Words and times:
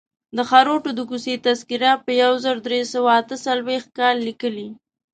د 0.35 0.39
خروټو 0.49 0.89
د 0.97 0.99
کوڅې 1.09 1.35
تذکره 1.45 1.91
په 2.03 2.11
یو 2.21 2.31
زر 2.43 2.55
درې 2.67 2.81
سوه 2.93 3.09
اته 3.19 3.35
څلویښت 3.45 3.89
کال 3.99 4.15
لیکلې. 4.27 4.67